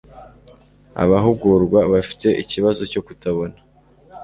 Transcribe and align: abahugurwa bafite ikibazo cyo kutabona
abahugurwa 1.03 1.79
bafite 1.93 2.27
ikibazo 2.41 2.81
cyo 2.91 3.01
kutabona 3.05 3.57